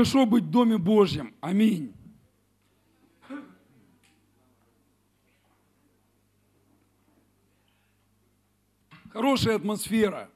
[0.00, 1.34] Хорошо быть в Доме Божьем.
[1.42, 1.92] Аминь.
[9.10, 10.30] Хорошая атмосфера,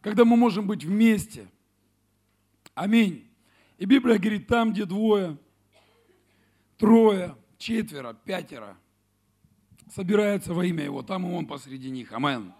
[0.00, 1.46] когда мы можем быть вместе.
[2.74, 3.30] Аминь.
[3.78, 5.38] И Библия говорит, там, где двое,
[6.76, 8.76] трое, четверо, пятеро
[9.94, 12.12] собираются во имя Его, там и Он посреди них.
[12.12, 12.50] Аминь.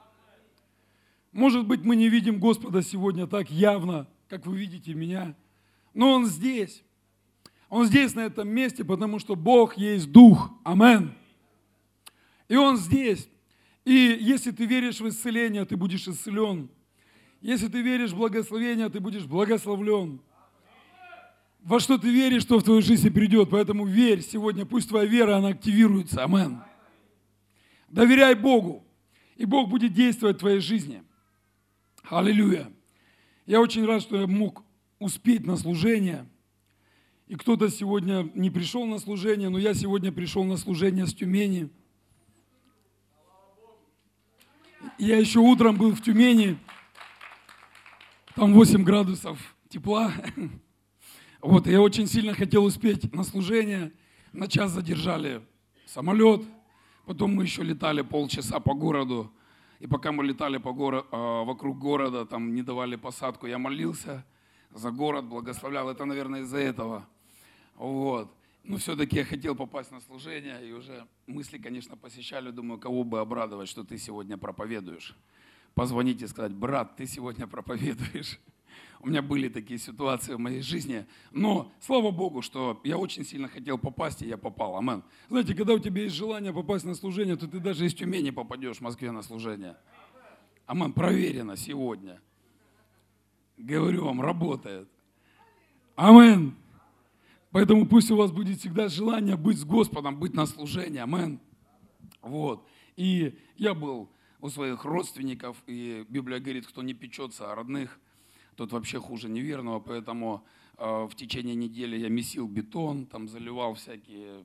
[1.32, 5.34] Может быть, мы не видим Господа сегодня так явно, как вы видите меня,
[5.94, 6.82] но Он здесь.
[7.68, 10.52] Он здесь, на этом месте, потому что Бог есть Дух.
[10.64, 11.14] Амен.
[12.48, 13.28] И Он здесь.
[13.84, 16.68] И если ты веришь в исцеление, ты будешь исцелен.
[17.40, 20.20] Если ты веришь в благословение, ты будешь благословлен.
[21.62, 23.50] Во что ты веришь, что в твою жизнь придет.
[23.50, 26.24] Поэтому верь сегодня, пусть твоя вера, она активируется.
[26.24, 26.62] Амен.
[27.88, 28.84] Доверяй Богу,
[29.36, 31.02] и Бог будет действовать в твоей жизни.
[32.04, 32.70] Аллилуйя.
[33.46, 34.62] Я очень рад, что я мог
[35.00, 36.28] успеть на служение.
[37.26, 41.70] И кто-то сегодня не пришел на служение, но я сегодня пришел на служение с Тюмени.
[44.98, 46.58] Я еще утром был в Тюмени.
[48.36, 50.12] Там 8 градусов тепла.
[51.42, 53.94] Вот, я очень сильно хотел успеть на служение.
[54.34, 55.40] На час задержали
[55.86, 56.42] самолет.
[57.06, 59.32] Потом мы еще летали полчаса по городу.
[59.78, 64.22] И пока мы летали по горо, э, вокруг города, там не давали посадку, я молился
[64.72, 65.88] за город, благословлял.
[65.88, 67.06] Это, наверное, из-за этого.
[67.76, 68.32] Вот.
[68.62, 72.50] Но все-таки я хотел попасть на служение, и уже мысли, конечно, посещали.
[72.50, 75.16] Думаю, кого бы обрадовать, что ты сегодня проповедуешь.
[75.74, 78.38] Позвонить и сказать, брат, ты сегодня проповедуешь.
[79.00, 81.06] У меня были такие ситуации в моей жизни.
[81.30, 84.76] Но, слава Богу, что я очень сильно хотел попасть, и я попал.
[84.76, 85.02] Амен.
[85.30, 88.76] Знаете, когда у тебя есть желание попасть на служение, то ты даже из Тюмени попадешь
[88.76, 89.76] в Москве на служение.
[90.66, 92.20] Амен, проверено сегодня.
[93.64, 94.88] Говорю вам, работает.
[95.96, 96.54] Амен.
[97.50, 100.98] Поэтому пусть у вас будет всегда желание быть с Господом, быть на служении.
[100.98, 101.40] Амен.
[102.22, 102.66] Вот.
[102.96, 104.10] И я был
[104.40, 107.98] у своих родственников, и Библия говорит, кто не печется о родных–
[108.60, 110.44] тот вообще хуже неверного, поэтому
[110.76, 114.44] э, в течение недели я месил бетон, там заливал всякие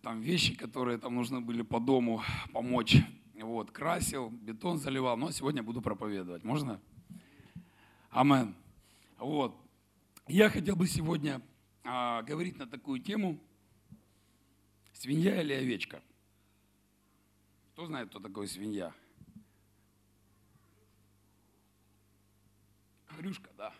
[0.00, 2.22] там вещи, которые там нужны были по дому
[2.52, 2.98] помочь.
[3.34, 6.44] Вот, красил, бетон заливал, но сегодня буду проповедовать.
[6.44, 6.80] Можно?
[8.10, 8.56] Амен.
[9.18, 9.56] Вот.
[10.26, 11.40] Я хотел бы сегодня
[11.84, 13.38] а, говорить на такую тему
[14.92, 16.02] свинья или овечка.
[17.72, 18.92] Кто знает, кто такой свинья?
[23.06, 23.72] Хрюшка, да.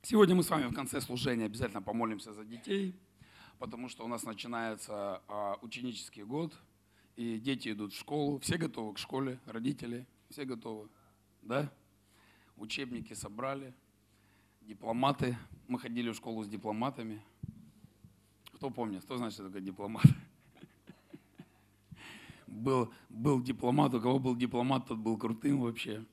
[0.00, 2.98] Сегодня мы с вами в конце служения обязательно помолимся за детей,
[3.58, 6.58] потому что у нас начинается а, ученический год,
[7.16, 8.38] и дети идут в школу.
[8.38, 10.88] Все готовы к школе, родители, все готовы,
[11.42, 11.72] да?
[12.56, 13.72] Учебники собрали,
[14.62, 15.36] дипломаты.
[15.68, 17.22] Мы ходили в школу с дипломатами.
[18.52, 20.04] Кто помнит, что такое дипломат?
[22.46, 26.04] был, был дипломат, у кого был дипломат, тот был крутым вообще.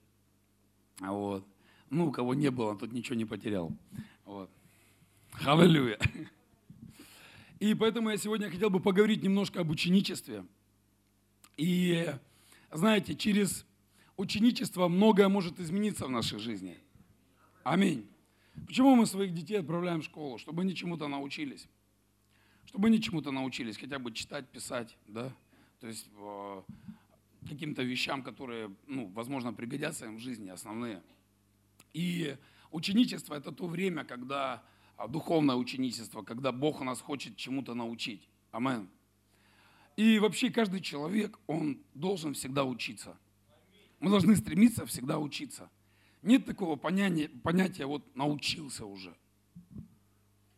[1.00, 1.46] Вот.
[1.90, 3.72] Ну, у кого не было, тот ничего не потерял.
[4.24, 4.50] Вот.
[5.32, 6.00] Халлелуя.
[7.60, 10.46] И поэтому я сегодня хотел бы поговорить немножко об ученичестве.
[11.58, 12.14] И
[12.72, 13.66] знаете, через
[14.18, 16.78] ученичество многое может измениться в нашей жизни.
[17.64, 18.08] Аминь.
[18.68, 20.38] Почему мы своих детей отправляем в школу?
[20.38, 21.68] Чтобы они чему-то научились.
[22.66, 25.32] Чтобы они чему-то научились, хотя бы читать, писать, да?
[25.80, 26.62] то есть э,
[27.48, 31.04] каким-то вещам, которые, ну, возможно, пригодятся им в жизни, основные.
[31.94, 32.36] И
[32.72, 34.64] ученичество– это то время, когда
[34.98, 38.28] а, духовное ученичество, когда Бог нас хочет чему-то научить.
[38.52, 38.90] Амен.
[39.96, 43.18] И вообще каждый человек, он должен всегда учиться.
[44.00, 45.70] Мы должны стремиться всегда учиться.
[46.22, 49.16] Нет такого понятия, понятия вот научился уже.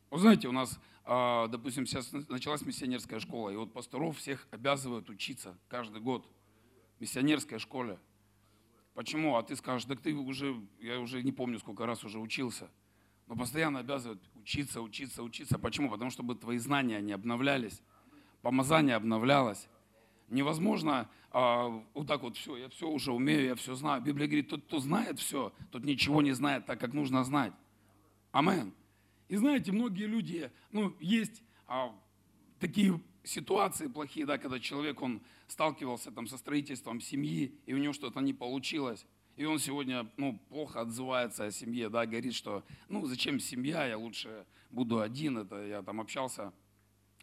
[0.09, 0.79] Вы знаете, у нас
[1.09, 6.29] а, допустим, сейчас началась миссионерская школа, и вот пасторов всех обязывают учиться каждый год
[6.97, 7.97] в миссионерской школе.
[8.93, 9.37] Почему?
[9.37, 12.69] А ты скажешь, да ты уже, я уже не помню, сколько раз уже учился.
[13.27, 15.57] Но постоянно обязывают учиться, учиться, учиться.
[15.57, 15.89] Почему?
[15.89, 17.81] Потому что чтобы твои знания не обновлялись,
[18.41, 19.69] помазание обновлялось.
[20.29, 24.01] Невозможно а, вот так вот все, я все уже умею, я все знаю.
[24.01, 27.53] Библия говорит, тот, кто знает все, тот ничего не знает так, как нужно знать.
[28.31, 28.73] Амин.
[29.29, 31.93] И знаете, многие люди, ну, есть а,
[32.59, 37.93] такие ситуации плохие, да, когда человек, он сталкивался там со строительством семьи, и у него
[37.93, 39.05] что-то не получилось.
[39.35, 43.97] И он сегодня, ну, плохо отзывается о семье, да, говорит, что, ну, зачем семья, я
[43.97, 45.37] лучше буду один.
[45.37, 46.53] Это я там общался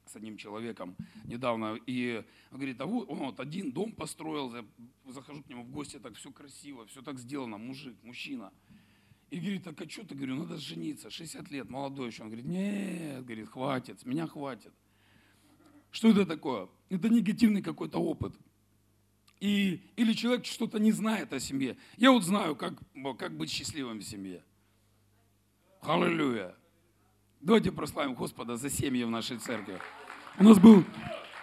[0.06, 4.52] с одним человеком недавно, и он говорит, а вот он вот один дом построил,
[5.06, 8.52] захожу к нему в гости, так все красиво, все так сделано, мужик, мужчина.
[9.30, 12.22] И говорит, так а что ты, говорю, надо жениться, 60 лет, молодой еще.
[12.22, 14.72] Он говорит, нет, говорит, хватит, меня хватит.
[15.90, 16.68] Что это такое?
[16.88, 18.34] Это негативный какой-то опыт.
[19.40, 21.76] И, или человек что-то не знает о семье.
[21.96, 22.74] Я вот знаю, как,
[23.18, 24.44] как быть счастливым в семье.
[25.80, 26.54] Аллилуйя.
[27.44, 29.78] Давайте прославим Господа за семьи в нашей церкви.
[30.38, 30.82] У нас был,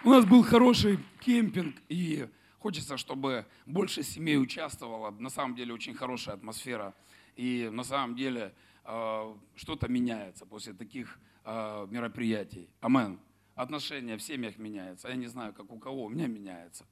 [0.02, 2.28] у нас был хороший кемпинг, и
[2.58, 5.12] хочется, чтобы больше семей участвовало.
[5.12, 6.92] На самом деле очень хорошая атмосфера.
[7.36, 8.52] И на самом деле
[8.84, 12.68] э, что-то меняется после таких э, мероприятий.
[12.80, 13.20] Амен.
[13.54, 15.08] Отношения в семьях меняются.
[15.08, 16.84] Я не знаю, как у кого, у меня меняется.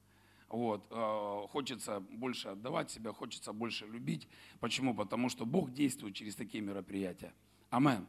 [0.47, 0.87] Вот.
[0.89, 4.29] Э, хочется больше отдавать себя, хочется больше любить.
[4.61, 4.95] Почему?
[4.95, 7.33] Потому что Бог действует через такие мероприятия.
[7.71, 8.07] Амен.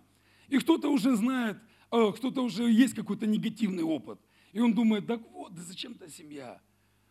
[0.53, 1.57] И кто-то уже знает,
[1.91, 4.21] э, кто-то уже есть какой-то негативный опыт.
[4.53, 6.61] И он думает, так вот, да зачем-то семья.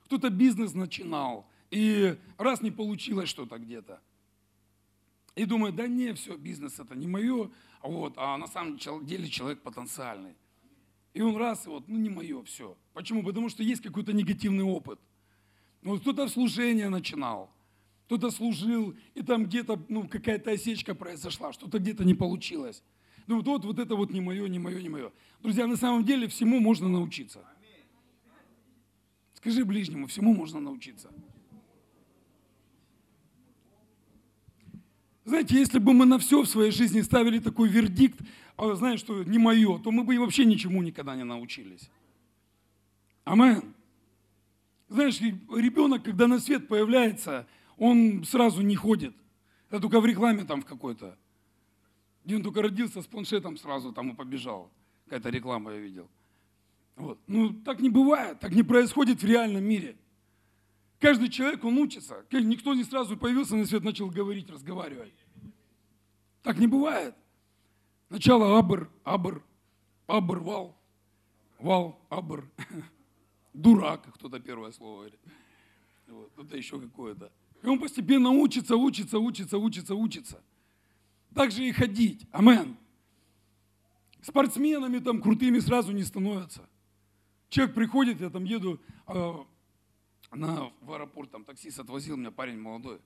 [0.05, 3.99] Кто-то бизнес начинал, и раз не получилось что-то где-то.
[5.35, 7.49] И думает, да не, все, бизнес это не мое,
[7.81, 10.35] вот, а на самом деле человек потенциальный.
[11.15, 12.77] И он раз, вот, ну не мое, все.
[12.93, 13.23] Почему?
[13.23, 14.99] Потому что есть какой-то негативный опыт.
[15.81, 17.51] Вот кто-то служение начинал,
[18.05, 22.83] кто-то служил, и там где-то ну, какая-то осечка произошла, что-то где-то не получилось.
[23.27, 25.11] Ну вот, вот, вот это вот не мое, не мое, не мое.
[25.41, 27.45] Друзья, на самом деле всему можно научиться.
[29.33, 31.09] Скажи ближнему, всему можно научиться.
[35.23, 38.19] Знаете, если бы мы на все в своей жизни ставили такой вердикт,
[38.57, 41.89] а, знаешь, что не мое, то мы бы и вообще ничему никогда не научились.
[43.23, 43.73] Амен.
[44.89, 47.47] Знаешь, ребенок, когда на свет появляется,
[47.77, 49.15] он сразу не ходит.
[49.69, 51.17] Это только в рекламе там в какой-то.
[52.25, 54.71] И он только родился с планшетом сразу там и побежал.
[55.05, 56.09] Какая-то реклама я видел.
[56.95, 57.19] Вот.
[57.27, 59.97] Ну, так не бывает, так не происходит в реальном мире.
[60.99, 62.23] Каждый человек, он учится.
[62.31, 65.15] Никто не сразу появился на свет, начал говорить, разговаривать.
[66.43, 67.15] Так не бывает.
[68.09, 69.43] Сначала абр, абр,
[70.05, 70.77] абр, вал,
[71.59, 72.47] вал, абр.
[73.53, 75.19] Дурак, кто-то первое слово говорит.
[76.07, 77.31] Вот, кто-то еще какое-то.
[77.63, 80.43] И он постепенно учится, учится, учится, учится, учится.
[81.33, 82.27] Так же и ходить.
[82.31, 82.77] Амен.
[84.21, 86.69] Спортсменами там крутыми сразу не становятся.
[87.49, 89.33] Человек приходит, я там еду э,
[90.31, 92.99] на, в аэропорт, там таксист отвозил меня, парень молодой.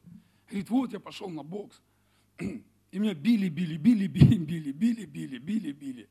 [0.47, 1.81] Говорит, вот я пошел на бокс.
[2.39, 6.09] И меня били, били, били, били, били, били, били, били, били.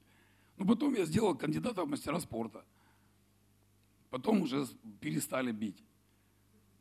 [0.57, 2.65] Но потом я сделал кандидата в мастера спорта.
[4.11, 4.67] Потом уже
[5.01, 5.83] перестали бить.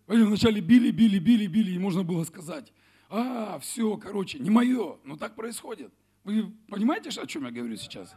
[0.07, 2.71] Вначале били, били, били, били, и можно было сказать,
[3.15, 4.97] а, все, короче, не мое.
[5.03, 5.93] Но так происходит.
[6.23, 8.15] Вы понимаете, о чем я говорю сейчас?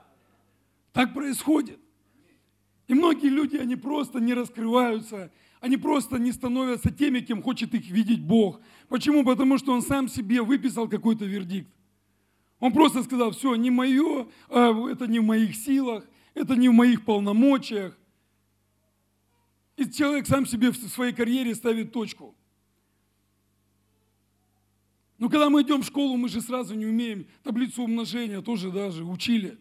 [0.95, 1.79] Так происходит.
[2.89, 7.91] И многие люди, они просто не раскрываются, они просто не становятся теми, кем хочет их
[7.91, 8.59] видеть Бог.
[8.89, 9.23] Почему?
[9.23, 11.69] Потому что он сам себе выписал какой-то вердикт.
[12.59, 16.73] Он просто сказал, все, не мое, а это не в моих силах, это не в
[16.73, 17.99] моих полномочиях.
[19.77, 22.35] И человек сам себе в своей карьере ставит точку.
[25.19, 29.05] Но когда мы идем в школу, мы же сразу не умеем таблицу умножения, тоже даже
[29.05, 29.59] учили.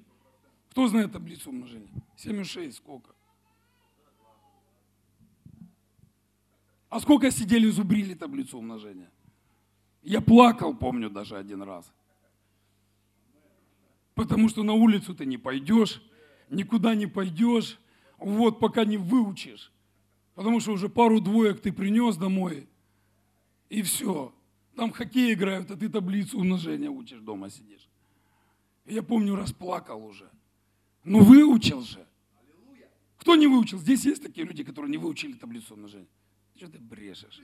[0.71, 1.89] Кто знает таблицу умножения?
[2.17, 3.15] 7,6 сколько?
[6.89, 9.09] А сколько сидели, зубрили таблицу умножения?
[10.03, 11.91] Я плакал, помню, даже один раз.
[14.13, 16.01] Потому что на улицу ты не пойдешь,
[16.49, 17.79] никуда не пойдешь,
[18.17, 19.71] вот пока не выучишь.
[20.35, 22.67] Потому что уже пару двоек ты принес домой,
[23.69, 24.34] и все.
[24.75, 27.87] Там хоккей играют, а ты таблицу умножения учишь, дома сидишь.
[28.85, 30.29] Я помню, расплакал уже.
[31.03, 32.05] Ну выучил же.
[33.17, 33.79] Кто не выучил?
[33.79, 36.07] Здесь есть такие люди, которые не выучили таблицу умножения.
[36.55, 37.41] Что ты брешешь?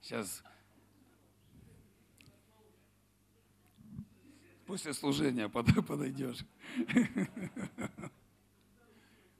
[0.00, 0.42] Сейчас
[4.66, 6.44] после служения подойдешь.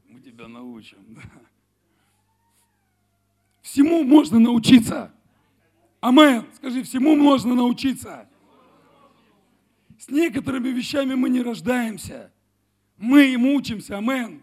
[0.09, 0.99] Мы тебя научим.
[1.15, 1.23] Да.
[3.63, 5.13] Всему можно научиться.
[6.01, 6.47] Амен.
[6.55, 8.29] Скажи, всему можно научиться.
[9.99, 12.33] С некоторыми вещами мы не рождаемся.
[12.97, 13.99] Мы им учимся.
[13.99, 14.43] Амен.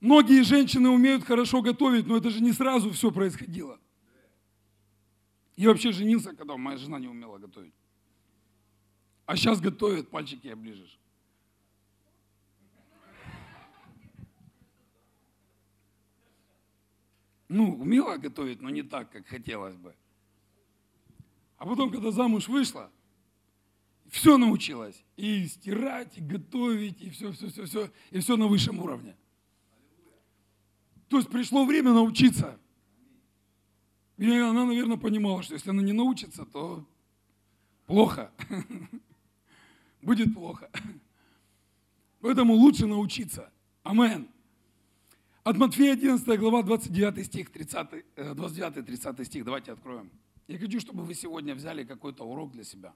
[0.00, 3.78] Многие женщины умеют хорошо готовить, но это же не сразу все происходило.
[5.56, 7.74] Я вообще женился, когда моя жена не умела готовить.
[9.26, 10.98] А сейчас готовит, пальчики оближешь.
[17.52, 19.94] Ну, умела готовить, но не так, как хотелось бы.
[21.58, 22.90] А потом, когда замуж вышла,
[24.08, 25.04] все научилась.
[25.18, 27.90] И стирать, и готовить, и все, все, все, все.
[28.10, 29.14] И все на высшем уровне.
[31.08, 32.58] То есть пришло время научиться.
[34.16, 36.86] И она, наверное, понимала, что если она не научится, то
[37.86, 38.32] плохо.
[40.00, 40.70] Будет плохо.
[42.22, 43.52] Поэтому лучше научиться.
[43.82, 44.31] Амен.
[45.44, 49.44] От Матфея 11 глава 29 стих, 30, 29-30 э, стих.
[49.44, 50.08] Давайте откроем.
[50.46, 52.94] Я хочу, чтобы вы сегодня взяли какой-то урок для себя.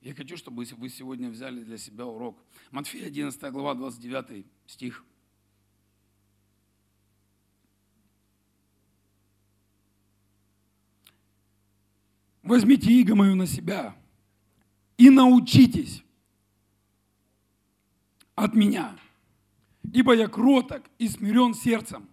[0.00, 2.36] Я хочу, чтобы вы сегодня взяли для себя урок.
[2.72, 5.04] Матфея 11 глава 29 стих.
[12.42, 13.96] Возьмите иго мою на себя
[14.96, 16.02] и научитесь
[18.34, 18.98] от меня,
[19.92, 22.08] ибо я кроток и смирен сердцем,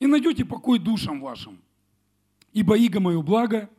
[0.00, 1.62] и найдете покой душам вашим,
[2.52, 3.70] ибо иго мое благо,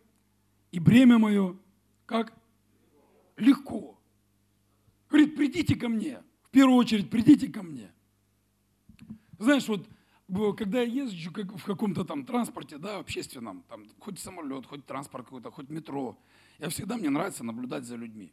[0.71, 1.57] и бремя мое,
[2.05, 2.33] как?
[3.37, 3.99] Легко.
[5.09, 6.23] Говорит, придите ко мне.
[6.43, 7.91] В первую очередь, придите ко мне.
[9.37, 9.87] Знаешь, вот
[10.57, 15.51] когда я езжу в каком-то там транспорте, да, общественном, там, хоть самолет, хоть транспорт какой-то,
[15.51, 16.17] хоть метро,
[16.59, 18.31] я всегда, мне нравится наблюдать за людьми.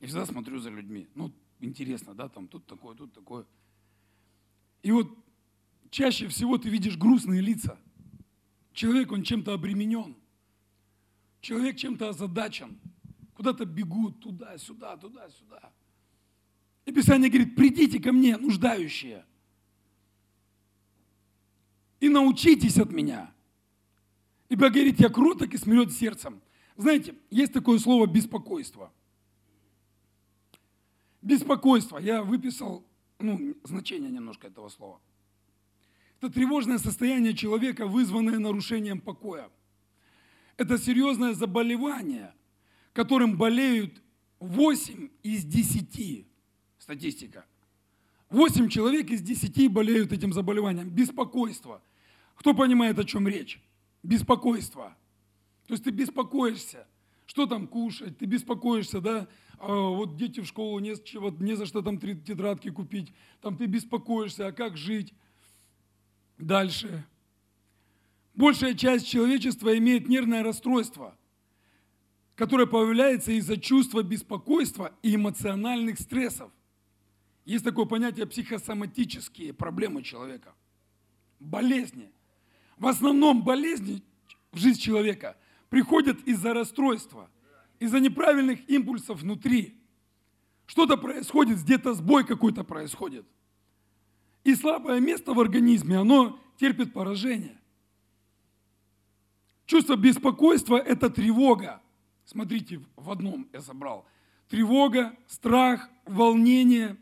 [0.00, 1.06] Я всегда смотрю за людьми.
[1.14, 3.46] Ну, интересно, да, там тут такое, тут такое.
[4.82, 5.08] И вот
[5.90, 7.78] чаще всего ты видишь грустные лица.
[8.72, 10.14] Человек, он чем-то обременен.
[11.40, 12.78] Человек чем-то озадачен.
[13.34, 15.72] Куда-то бегут туда-сюда, туда-сюда.
[16.84, 19.24] И Писание говорит, придите ко мне, нуждающие–
[22.00, 23.32] и научитесь от меня.
[24.48, 26.40] Ибо, говорит, я круток и смирен сердцем.
[26.76, 28.92] Знаете, есть такое слово беспокойство.
[31.22, 31.98] Беспокойство.
[31.98, 32.84] Я выписал
[33.18, 35.00] ну, значение немножко этого слова.
[36.20, 39.50] Это тревожное состояние человека, вызванное нарушением покоя.
[40.56, 42.34] Это серьезное заболевание,
[42.92, 44.02] которым болеют
[44.40, 46.26] 8 из 10.
[46.78, 47.46] Статистика.
[48.30, 50.90] 8 человек из 10 болеют этим заболеванием.
[50.90, 51.82] Беспокойство.
[52.34, 53.60] Кто понимает, о чем речь?
[54.02, 54.96] Беспокойство.
[55.66, 56.86] То есть ты беспокоишься,
[57.26, 59.28] что там кушать, ты беспокоишься, да,
[59.60, 63.66] вот дети в школу не, чего, не за что там три тетрадки купить, там ты
[63.66, 65.12] беспокоишься, а как жить
[66.38, 67.04] дальше.
[68.34, 71.16] Большая часть человечества имеет нервное расстройство,
[72.36, 76.52] которое появляется из-за чувства беспокойства и эмоциональных стрессов.
[77.44, 80.54] Есть такое понятие психосоматические проблемы человека,
[81.40, 82.12] болезни.
[82.76, 84.02] В основном болезни
[84.52, 85.36] в жизнь человека
[85.68, 87.28] приходят из-за расстройства,
[87.78, 89.80] из-за неправильных импульсов внутри.
[90.66, 93.26] Что-то происходит, где-то сбой какой-то происходит.
[94.44, 97.58] И слабое место в организме, оно терпит поражение.
[99.66, 101.82] Чувство беспокойства– это тревога.
[102.24, 104.06] Смотрите, в одном я собрал.
[104.48, 106.96] Тревога, страх, волнение,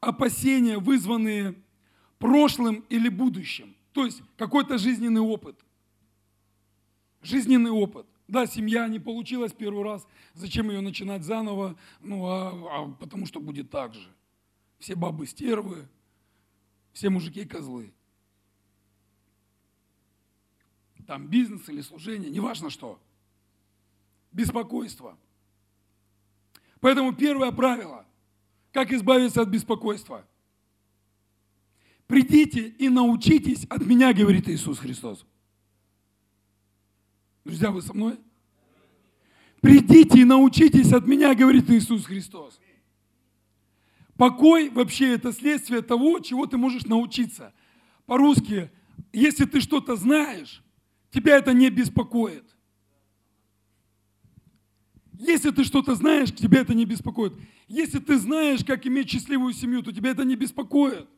[0.00, 1.54] опасения, вызванные
[2.18, 3.76] прошлым или будущим.
[3.92, 5.64] То есть какой-то жизненный опыт.
[7.22, 8.06] Жизненный опыт.
[8.26, 11.76] Да, семья не получилась первый раз, зачем ее начинать заново?
[12.00, 14.08] Ну, а, а потому что будет так же.
[14.78, 15.86] Все бабы стервы,
[16.92, 17.92] все мужики козлы.
[21.06, 22.98] Там бизнес или служение, неважно что.
[24.32, 25.18] Беспокойство.
[26.80, 28.06] Поэтому первое правило,
[28.72, 30.26] как избавиться от беспокойства–
[32.06, 35.24] Придите и научитесь от меня, говорит Иисус Христос.
[37.44, 38.18] Друзья, вы со мной?
[39.60, 42.58] Придите и научитесь от меня, говорит Иисус Христос.
[44.16, 47.52] Покой вообще это следствие того, чего ты можешь научиться.
[48.06, 48.70] По-русски,
[49.12, 50.62] если ты что-то знаешь,
[51.10, 52.44] тебя это не беспокоит.
[55.18, 57.34] Если ты что-то знаешь, тебя это не беспокоит.
[57.68, 61.08] Если ты знаешь, как иметь счастливую семью, то тебя это не беспокоит.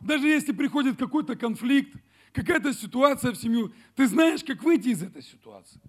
[0.00, 1.94] Даже если приходит какой-то конфликт,
[2.32, 5.80] какая-то ситуация в семью, ты знаешь, как выйти из этой ситуации.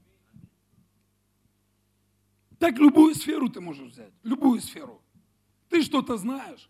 [2.58, 5.02] Так любую сферу ты можешь взять, любую сферу.
[5.70, 6.70] Ты что-то знаешь.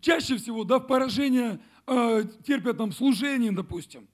[0.00, 4.08] Чаще всего, да, в поражение э, терпят там служение, допустим.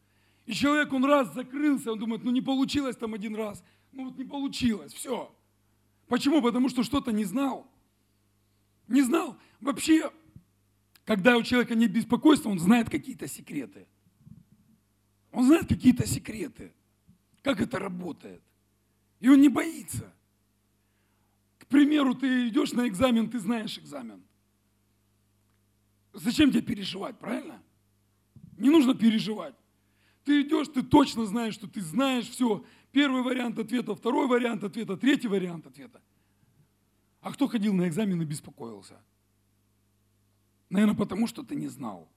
[0.46, 3.62] И человек, он раз закрылся, он думает, ну не получилось там один раз.
[3.92, 5.34] Ну вот не получилось, все.
[6.06, 6.42] Почему?
[6.42, 7.66] Потому что что-то не знал.
[8.86, 9.36] Не знал.
[9.60, 10.10] Вообще,
[11.04, 13.86] когда у человека нет беспокойства, он знает какие-то секреты.
[15.34, 16.72] Он знает какие-то секреты,
[17.42, 18.40] как это работает.
[19.18, 20.14] И он не боится.
[21.58, 24.22] К примеру, ты идешь на экзамен, ты знаешь экзамен.
[26.12, 27.60] Зачем тебе переживать, правильно?
[28.56, 29.56] Не нужно переживать.
[30.22, 32.64] Ты идешь, ты точно знаешь, что ты знаешь все.
[32.92, 36.00] Первый вариант ответа, второй вариант ответа, третий вариант ответа.
[37.20, 39.02] А кто ходил на экзамен и беспокоился?
[40.70, 42.08] Наверное, потому что ты не знал.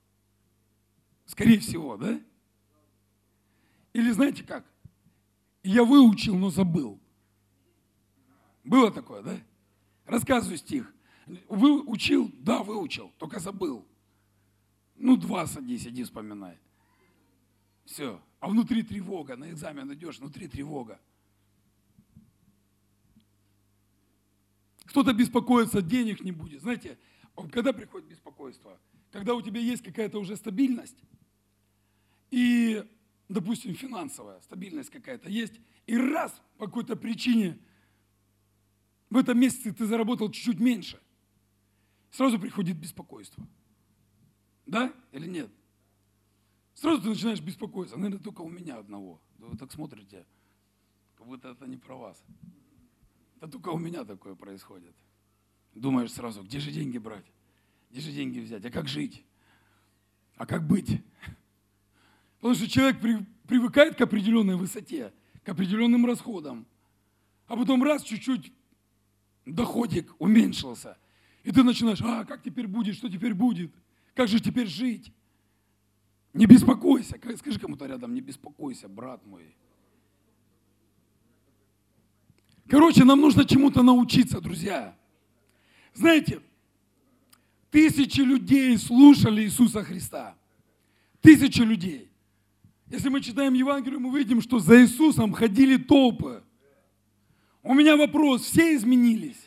[1.25, 2.21] Скорее всего, да?
[3.98, 4.63] Или знаете как?
[5.63, 7.00] Я выучил, но забыл.
[8.63, 9.39] Было такое, да?
[10.06, 10.94] Рассказываю стих.
[11.50, 12.32] Вы учил?
[12.38, 13.88] Да, выучил, только забыл.
[14.98, 16.60] Ну, два садись, иди вспоминай.
[17.86, 18.22] Все.
[18.39, 21.00] А внутри тревога, на экзамен идешь, внутри тревога.
[24.86, 26.62] Кто-то беспокоится, денег не будет.
[26.62, 27.00] Знаете,
[27.51, 28.80] когда приходит беспокойство?
[29.12, 30.98] Когда у тебя есть какая-то уже стабильность,
[32.30, 32.86] и,
[33.29, 37.60] допустим, финансовая стабильность какая-то есть, и раз по какой-то причине
[39.10, 41.00] в этом месяце ты заработал чуть-чуть меньше,
[42.12, 43.48] сразу приходит беспокойство.
[44.65, 45.50] Да или нет?
[46.74, 47.96] Сразу ты начинаешь беспокоиться.
[47.96, 49.22] Наверное, только у меня одного.
[49.38, 50.25] Вы так смотрите,
[51.15, 52.22] как будто это не про вас.
[53.38, 54.96] Это только у меня такое происходит.
[55.74, 57.25] Думаешь сразу, где же деньги брать?
[57.89, 58.65] Где же деньги взять?
[58.65, 59.24] А как жить?
[60.36, 61.01] А как быть?
[62.39, 65.13] Потому что человек при, привыкает к определенной высоте,
[65.44, 66.65] к определенным расходам.
[67.48, 68.51] А потом раз чуть-чуть
[69.46, 70.98] доходик уменьшился.
[71.44, 73.72] И ты начинаешь, а как теперь будет, что теперь будет?
[74.13, 75.13] Как же теперь жить?
[76.34, 77.17] Не беспокойся.
[77.38, 79.56] Скажи кому-то рядом, не беспокойся, брат мой.
[82.67, 84.96] Короче, нам нужно чему-то научиться, друзья.
[85.94, 86.41] Знаете,
[87.72, 90.38] тысячи людей слушали Иисуса Христа.
[91.22, 92.07] Тысячи людей.
[92.89, 96.44] Если мы читаем Евангелие, мы видим, что за Иисусом ходили толпы.
[97.62, 99.44] У меня вопрос, все изменились?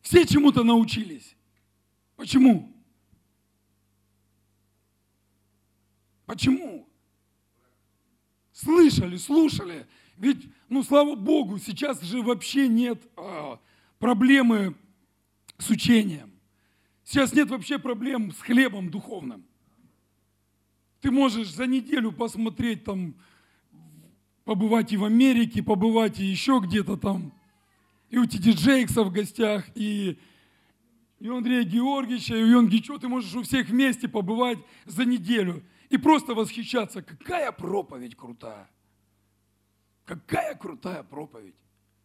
[0.00, 1.36] Все чему-то научились?
[2.16, 2.74] Почему?
[6.26, 6.88] Почему?
[8.52, 9.86] Слышали, слушали.
[10.16, 13.60] Ведь, ну, слава Богу, сейчас же вообще нет а,
[14.00, 14.74] проблемы
[15.58, 16.32] с учением.
[17.04, 19.46] Сейчас нет вообще проблем с хлебом духовным.
[21.00, 23.14] Ты можешь за неделю посмотреть там,
[24.44, 27.32] побывать и в Америке, побывать и еще где-то там.
[28.10, 30.18] И у Тити Джейкса в гостях, и,
[31.20, 32.98] и у Андрея Георгиевича, и у Йонгичо.
[32.98, 37.02] Ты можешь у всех вместе побывать за неделю и просто восхищаться.
[37.02, 38.68] Какая проповедь крутая!
[40.04, 41.54] Какая крутая проповедь!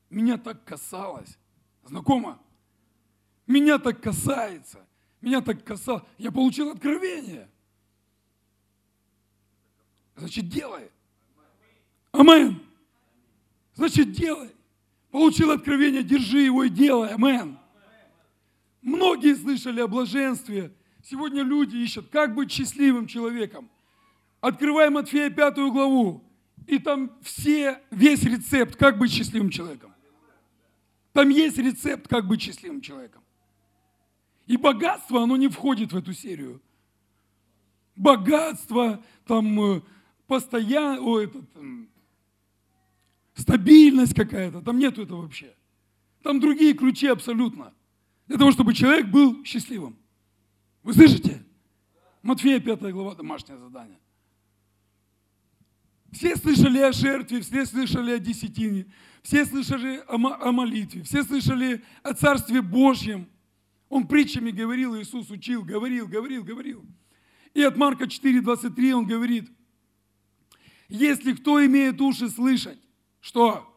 [0.10, 1.39] Меня так касалось.
[1.86, 2.39] Знакомо?
[3.47, 4.86] Меня так касается.
[5.21, 6.03] Меня так касалось.
[6.17, 7.49] Я получил откровение.
[10.15, 10.89] Значит, делай.
[12.12, 12.62] Амен.
[13.76, 14.52] Значит, делай.
[15.12, 17.10] Получил откровение, держи его и делай.
[17.10, 17.58] Амен.
[18.82, 20.73] Многие слышали о блаженстве.
[21.04, 23.69] Сегодня люди ищут, как быть счастливым человеком.
[24.41, 26.23] Открываем Матфея пятую главу,
[26.67, 29.93] и там все, весь рецепт, как быть счастливым человеком.
[31.13, 33.23] Там есть рецепт, как быть счастливым человеком.
[34.47, 36.62] И богатство, оно не входит в эту серию.
[37.95, 39.82] Богатство, там, э,
[40.27, 41.45] постоянно, о, этот,
[43.36, 45.53] стабильность какая-то, там нету этого вообще.
[46.21, 47.73] Там другие ключи абсолютно.
[48.27, 49.97] Для того, чтобы человек был счастливым.
[50.81, 51.43] Вы слышите?
[52.21, 53.99] Матфея 5 глава, домашнее задание.
[56.12, 58.86] Все слышали о жертве, все слышали о десятине,
[59.23, 63.27] все слышали о, о молитве, все слышали о Царстве Божьем.
[63.89, 66.86] Он притчами говорил, Иисус учил, говорил, говорил, говорил.
[67.53, 69.51] И от Марка 4,23 он говорит,
[70.97, 72.79] если кто имеет уши слышать,
[73.19, 73.69] что?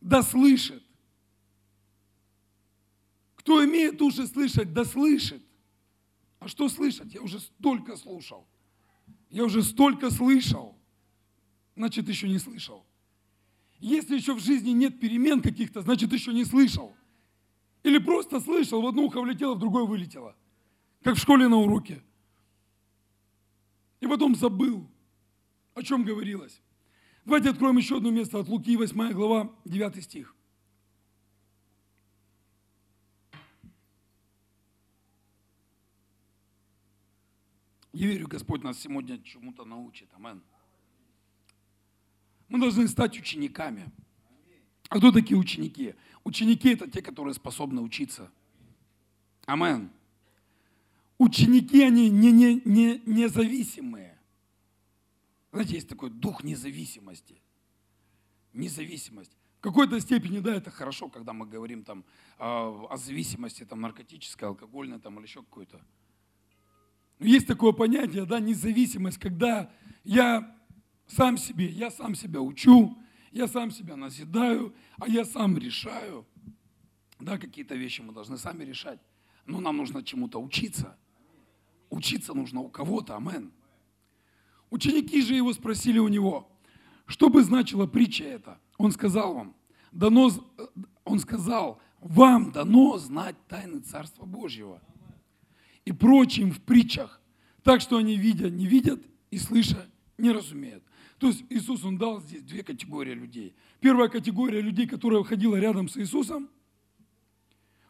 [0.00, 0.82] Да слышит.
[3.36, 5.42] Кто имеет уши слышать, да слышит.
[6.38, 7.14] А что слышать?
[7.14, 8.46] Я уже столько слушал.
[9.30, 10.74] Я уже столько слышал
[11.76, 12.84] значит, еще не слышал.
[13.78, 16.94] Если еще в жизни нет перемен каких-то, значит, еще не слышал.
[17.82, 20.34] Или просто слышал, в одно ухо влетело, в другое вылетело.
[21.02, 22.02] Как в школе на уроке.
[24.00, 24.88] И потом забыл,
[25.74, 26.60] о чем говорилось.
[27.24, 30.34] Давайте откроем еще одно место от Луки, 8 глава, 9 стих.
[37.92, 40.08] Я верю, Господь нас сегодня чему-то научит.
[40.14, 40.42] Аминь.
[42.48, 43.90] Мы должны стать учениками.
[44.88, 45.94] А кто такие ученики?
[46.24, 48.30] Ученики это те, которые способны учиться.
[49.46, 49.90] Амен.
[51.18, 54.13] Ученики, они не, не, не, независимые.
[55.54, 57.40] Знаете, есть такой дух независимости.
[58.52, 59.30] Независимость.
[59.58, 62.04] В какой-то степени, да, это хорошо, когда мы говорим там
[62.38, 65.80] о, о зависимости там, наркотической, алкогольной там, или еще какой-то.
[67.20, 69.70] есть такое понятие, да, независимость, когда
[70.02, 70.58] я
[71.06, 72.98] сам себе, я сам себя учу,
[73.30, 76.26] я сам себя назидаю, а я сам решаю.
[77.20, 78.98] Да, какие-то вещи мы должны сами решать.
[79.46, 80.98] Но нам нужно чему-то учиться.
[81.90, 83.52] учиться нужно у кого-то, амен.
[84.70, 86.50] Ученики же его спросили у него,
[87.06, 88.58] что бы значила притча эта?
[88.78, 89.56] Он сказал вам,
[89.92, 90.30] дано,
[91.04, 94.80] он сказал, вам дано знать тайны Царства Божьего.
[95.84, 97.20] И прочим в притчах,
[97.62, 99.86] так что они видя, не видят, и слыша,
[100.18, 100.82] не разумеют.
[101.18, 103.54] То есть Иисус, Он дал здесь две категории людей.
[103.80, 106.48] Первая категория людей, которая ходила рядом с Иисусом.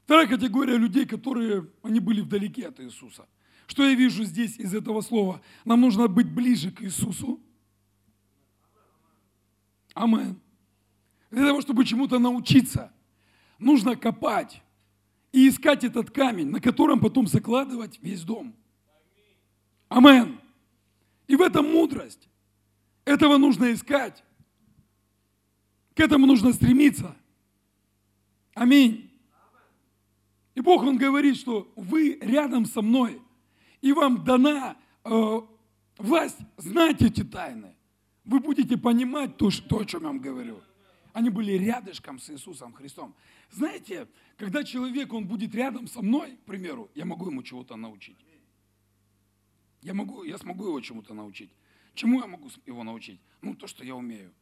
[0.04, 3.26] Вторая категория людей, которые, они были вдалеке от Иисуса.
[3.66, 5.40] Что я вижу здесь из этого слова?
[5.64, 7.40] Нам нужно быть ближе к Иисусу.
[9.94, 10.40] Амен.
[11.30, 12.92] Для того, чтобы чему-то научиться,
[13.58, 14.62] нужно копать
[15.32, 18.54] и искать этот камень, на котором потом закладывать весь дом.
[19.88, 20.40] Амен.
[21.26, 22.28] И в этом мудрость.
[23.04, 24.22] Этого нужно искать.
[25.94, 27.16] К этому нужно стремиться.
[28.54, 29.10] Аминь.
[30.54, 33.20] И Бог, Он говорит, что вы рядом со мной,
[33.84, 35.40] и вам дана э,
[35.98, 37.74] власть знать эти тайны.
[38.24, 40.62] Вы будете понимать то, что, о чем я вам говорю.
[41.12, 43.14] Они были рядышком с Иисусом Христом.
[43.50, 48.16] Знаете, когда человек, он будет рядом со мной, к примеру, я могу ему чего-то научить.
[49.82, 51.50] Я, могу, я смогу его чему-то научить.
[51.94, 53.20] Чему я могу его научить?
[53.42, 54.32] Ну, то, что я умею.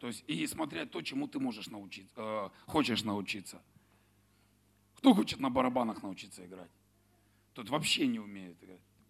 [0.00, 3.62] То есть, и смотря то, чему ты можешь научиться, э, хочешь научиться.
[4.94, 6.70] Кто хочет на барабанах научиться играть?
[7.54, 8.56] Тот вообще не умеет.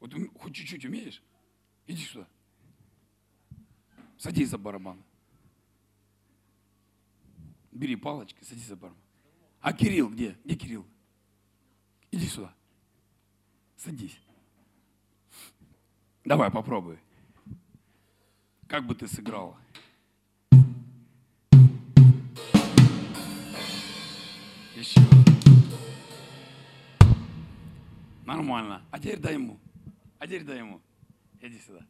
[0.00, 1.22] Вот хоть чуть-чуть умеешь?
[1.86, 2.28] Иди сюда.
[4.18, 5.02] Садись за барабан.
[7.70, 9.00] Бери палочки, садись за барабан.
[9.60, 10.36] А Кирилл где?
[10.44, 10.86] Где Кирилл?
[12.10, 12.54] Иди сюда.
[13.76, 14.18] Садись.
[16.24, 16.98] Давай, попробуй.
[18.66, 19.56] Как бы ты сыграл?
[24.74, 25.00] Еще.
[28.32, 28.82] Нормально.
[28.90, 29.60] А теперь дай ему.
[30.18, 30.80] А теперь дай ему.
[31.42, 31.84] Иди сюда.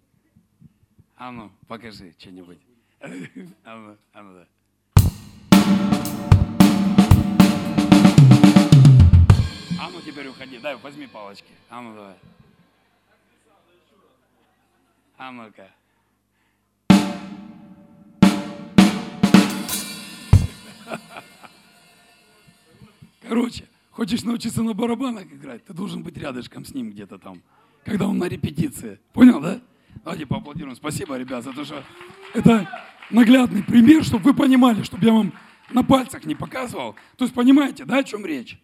[1.16, 2.58] А ну, покажи что-нибудь.
[3.64, 4.46] А ну, а ну, да.
[9.80, 10.58] А ну теперь уходи.
[10.58, 11.52] Дай, возьми палочки.
[11.70, 12.16] А ну давай.
[15.18, 15.70] А ну-ка.
[23.22, 27.42] Короче, хочешь научиться на барабанах играть, ты должен быть рядышком с ним где-то там,
[27.84, 28.98] когда он на репетиции.
[29.12, 29.60] Понял, да?
[30.02, 30.74] Давайте поаплодируем.
[30.74, 31.84] Спасибо, ребят, за то, что
[32.34, 32.68] это
[33.10, 35.32] наглядный пример, чтобы вы понимали, чтобы я вам
[35.70, 36.96] на пальцах не показывал.
[37.16, 38.60] То есть понимаете, да, о чем речь?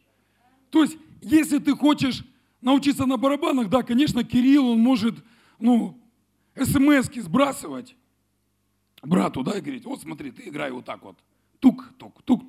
[0.71, 2.25] То есть, если ты хочешь
[2.61, 5.23] научиться на барабанах, да, конечно, Кирилл, он может,
[5.59, 6.01] ну,
[6.57, 7.97] смс сбрасывать
[9.03, 11.19] брату, да, и говорить, вот смотри, ты играй вот так вот.
[11.61, 12.47] Тук, тук, тук,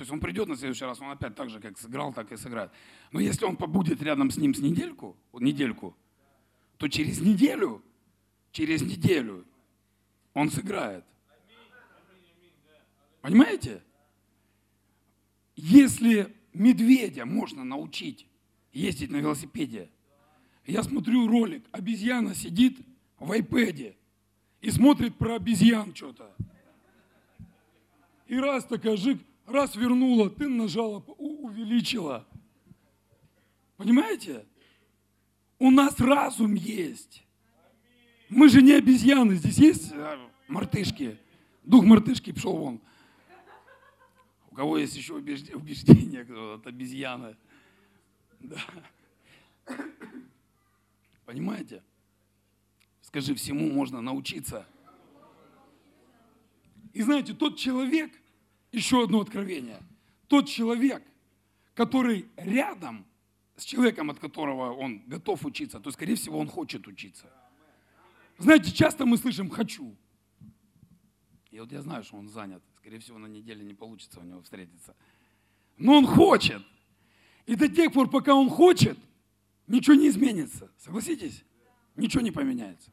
[0.00, 2.36] То есть он придет на следующий раз, он опять так же, как сыграл, так и
[2.38, 2.72] сыграет.
[3.12, 5.94] Но если он побудет рядом с ним с недельку, недельку,
[6.78, 7.84] то через неделю,
[8.50, 9.44] через неделю
[10.32, 11.04] он сыграет.
[13.20, 13.82] Понимаете?
[15.54, 18.26] Если медведя можно научить
[18.72, 19.90] ездить на велосипеде,
[20.64, 22.78] я смотрю ролик, обезьяна сидит
[23.18, 23.98] в айпэде
[24.62, 26.34] и смотрит про обезьян что-то.
[28.28, 32.26] И раз такая жик, раз вернула, ты нажала, увеличила.
[33.76, 34.46] Понимаете?
[35.58, 37.24] У нас разум есть.
[38.28, 39.34] Мы же не обезьяны.
[39.34, 41.18] Здесь есть а, мартышки.
[41.64, 42.80] Дух мартышки пошел вон.
[44.50, 47.36] У кого есть еще убеждение, кто от обезьяны.
[48.40, 48.58] Да.
[51.24, 51.82] Понимаете?
[53.02, 54.66] Скажи, всему можно научиться.
[56.92, 58.12] И знаете, тот человек,
[58.72, 59.80] еще одно откровение,
[60.28, 61.02] тот человек,
[61.74, 63.04] который рядом
[63.56, 67.26] с человеком, от которого он готов учиться, то, скорее всего, он хочет учиться.
[68.38, 69.94] Знаете, часто мы слышим «хочу».
[71.50, 72.62] И вот я знаю, что он занят.
[72.76, 74.94] Скорее всего, на неделе не получится у него встретиться.
[75.76, 76.62] Но он хочет.
[77.46, 78.98] И до тех пор, пока он хочет,
[79.66, 80.70] ничего не изменится.
[80.78, 81.44] Согласитесь?
[81.96, 82.90] Ничего не поменяется.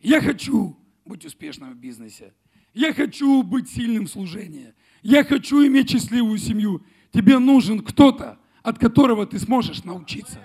[0.00, 2.32] Я хочу быть успешным в бизнесе.
[2.74, 4.74] Я хочу быть сильным в служении.
[5.02, 6.84] Я хочу иметь счастливую семью.
[7.12, 10.40] Тебе нужен кто-то, от которого ты сможешь научиться.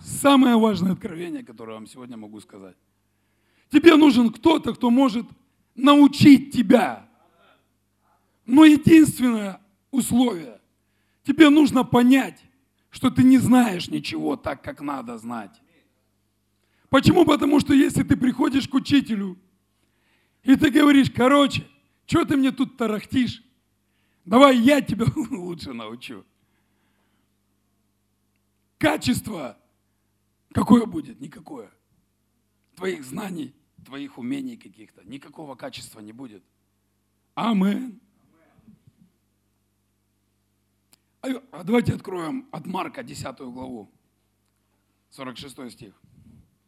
[0.00, 2.76] Самое важное откровение, которое я вам сегодня могу сказать.
[3.70, 5.26] Тебе нужен кто-то, кто может
[5.74, 7.08] научить тебя.
[8.46, 10.60] Но единственное условие,
[11.22, 12.42] тебе нужно понять,
[12.90, 15.60] что ты не знаешь ничего так, как надо знать.
[16.90, 17.24] Почему?
[17.24, 19.38] Потому что если ты приходишь к учителю,
[20.44, 21.66] и ты говоришь, короче,
[22.06, 23.42] что ты мне тут тарахтишь?
[24.24, 26.24] Давай я тебя лучше научу.
[28.78, 29.58] Качество
[30.54, 31.20] Какое будет?
[31.20, 31.68] Никакое.
[32.76, 33.52] Твоих знаний,
[33.84, 35.02] твоих умений каких-то.
[35.04, 36.44] Никакого качества не будет.
[37.34, 38.00] Амин.
[41.22, 43.90] А, а давайте откроем от Марка 10 главу,
[45.10, 46.00] 46 стих.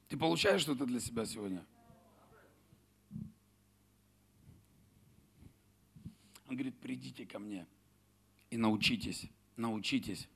[0.08, 1.64] Ты получаешь что-то для себя сегодня?
[6.56, 7.66] Говорит, придите ко мне
[8.48, 10.26] и научитесь, научитесь.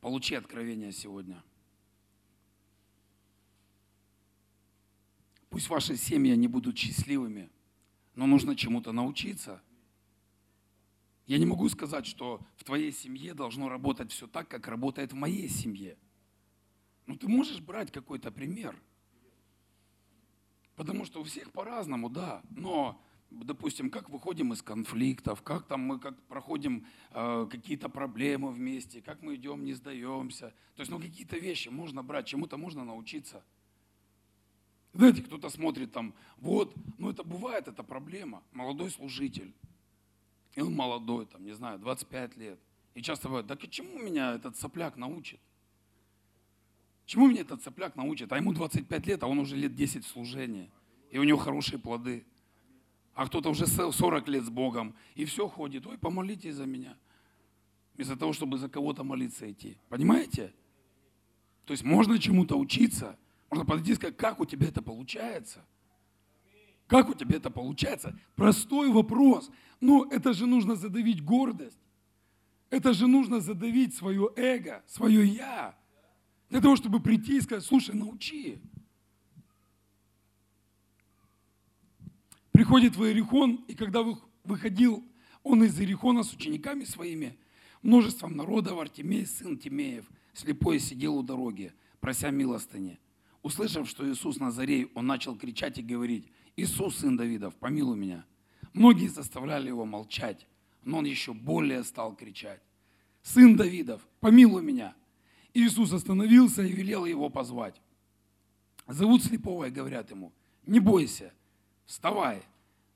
[0.00, 1.44] Получи откровение сегодня.
[5.50, 7.52] Пусть ваши семьи не будут счастливыми,
[8.16, 9.62] но нужно чему-то научиться.
[11.28, 15.16] Я не могу сказать, что в твоей семье должно работать все так, как работает в
[15.16, 15.96] моей семье.
[17.06, 18.76] Ну ты можешь брать какой-то пример.
[20.74, 22.42] Потому что у всех по-разному, да.
[22.50, 23.00] Но
[23.42, 29.22] допустим, как выходим из конфликтов, как там мы как проходим э, какие-то проблемы вместе, как
[29.22, 30.54] мы идем, не сдаемся.
[30.76, 33.42] То есть, ну, какие-то вещи можно брать, чему-то можно научиться.
[34.92, 38.42] Знаете, кто-то смотрит там, вот, ну это бывает, это проблема.
[38.52, 39.52] Молодой служитель,
[40.54, 42.60] и он молодой, там, не знаю, 25 лет.
[42.94, 45.40] И часто бывает, да к чему меня этот сопляк научит?
[47.06, 48.32] Чему меня этот сопляк научит?
[48.32, 50.70] А ему 25 лет, а он уже лет 10 в служении.
[51.10, 52.24] И у него хорошие плоды
[53.14, 56.96] а кто-то уже 40 лет с Богом, и все ходит, ой, помолитесь за меня.
[57.94, 59.78] Вместо того, чтобы за кого-то молиться идти.
[59.88, 60.52] Понимаете?
[61.64, 63.16] То есть можно чему-то учиться,
[63.50, 65.64] можно подойти и сказать, как у тебя это получается?
[66.86, 68.18] Как у тебя это получается?
[68.34, 69.50] Простой вопрос.
[69.80, 71.78] Но это же нужно задавить гордость.
[72.68, 75.78] Это же нужно задавить свое эго, свое я.
[76.50, 78.60] Для того, чтобы прийти и сказать, слушай, научи.
[82.54, 84.04] Приходит в Иерихон, и когда
[84.44, 85.04] выходил
[85.42, 87.36] он из Иерихона с учениками своими,
[87.82, 93.00] множеством народа, Артемей, сын Тимеев, слепой сидел у дороги, прося милостыни.
[93.42, 98.24] Услышав, что Иисус Назарей, он начал кричать и говорить, «Иисус, сын Давидов, помилуй меня».
[98.72, 100.46] Многие заставляли его молчать,
[100.84, 102.62] но он еще более стал кричать,
[103.22, 104.94] «Сын Давидов, помилуй меня».
[105.54, 107.82] Иисус остановился и велел его позвать.
[108.86, 110.32] Зовут слепого и говорят ему,
[110.66, 111.32] «Не бойся,
[111.86, 112.42] вставай,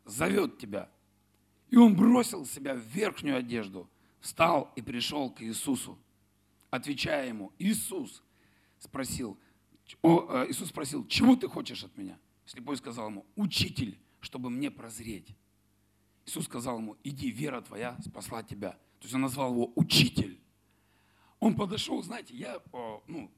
[0.05, 0.91] зовет тебя.
[1.71, 3.89] И он бросил себя в верхнюю одежду,
[4.21, 5.99] встал и пришел к Иисусу.
[6.71, 8.23] Отвечая ему, Иисус
[8.79, 9.39] спросил,
[10.03, 12.19] о, э, Иисус спросил, чего ты хочешь от меня?
[12.47, 15.35] Слепой сказал ему, учитель, чтобы мне прозреть.
[16.27, 18.73] Иисус сказал ему, иди, вера твоя спасла тебя.
[18.73, 20.41] То есть он назвал его учитель.
[21.41, 22.61] Он подошел, знаете, я,
[23.07, 23.31] ну,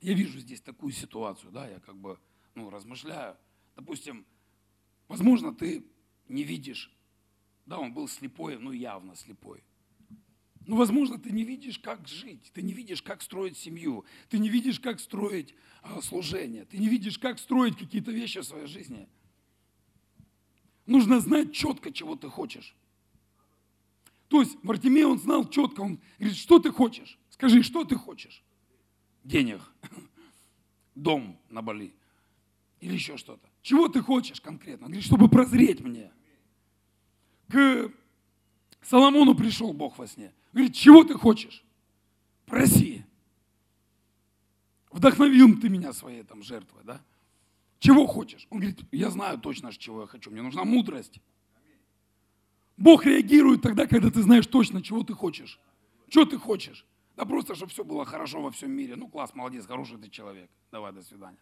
[0.00, 2.18] я вижу здесь такую ситуацию, да, я как бы,
[2.54, 3.36] ну, размышляю.
[3.76, 4.24] Допустим,
[5.06, 5.84] возможно, ты
[6.28, 6.90] не видишь,
[7.66, 9.62] да, он был слепой, ну явно слепой.
[10.66, 14.48] Ну, возможно, ты не видишь, как жить, ты не видишь, как строить семью, ты не
[14.48, 19.08] видишь, как строить а, служение, ты не видишь, как строить какие-то вещи в своей жизни.
[20.86, 22.74] Нужно знать четко, чего ты хочешь.
[24.28, 27.16] То есть Мартимей, он знал четко, он говорит, что ты хочешь?
[27.30, 28.42] Скажи, что ты хочешь?
[29.22, 29.60] Денег,
[30.96, 31.94] дом на Бали
[32.80, 33.48] или еще что-то.
[33.66, 34.86] Чего ты хочешь конкретно?
[34.86, 36.12] Он говорит, чтобы прозреть мне.
[37.48, 37.90] К
[38.80, 40.32] Соломону пришел Бог во сне.
[40.52, 41.64] Говорит, чего ты хочешь?
[42.44, 43.04] Проси.
[44.92, 47.02] Вдохновил ты меня своей там жертвой, да?
[47.80, 48.46] Чего хочешь?
[48.50, 50.30] Он говорит, я знаю точно, чего я хочу.
[50.30, 51.20] Мне нужна мудрость.
[52.76, 55.58] Бог реагирует тогда, когда ты знаешь точно, чего ты хочешь.
[56.08, 56.86] Что ты хочешь?
[57.16, 58.94] Да просто, чтобы все было хорошо во всем мире.
[58.94, 60.48] Ну, класс, молодец, хороший ты человек.
[60.70, 61.38] Давай, до свидания.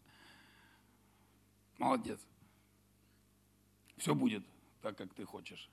[1.78, 2.20] Молодец.
[3.96, 4.44] Все будет
[4.82, 5.68] так, как ты хочешь.